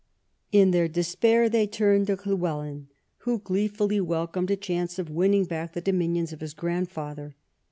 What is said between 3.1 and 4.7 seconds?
who gleefully welcomed a